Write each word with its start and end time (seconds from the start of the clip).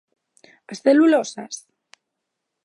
As 0.71 0.81
celulosas? 0.85 1.55